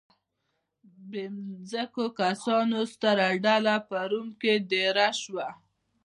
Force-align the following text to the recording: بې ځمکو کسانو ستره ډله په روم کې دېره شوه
بې 1.09 1.25
ځمکو 1.69 2.05
کسانو 2.19 2.77
ستره 2.93 3.27
ډله 3.45 3.75
په 3.87 3.97
روم 4.09 4.27
کې 4.41 4.53
دېره 4.71 5.09
شوه 5.21 5.47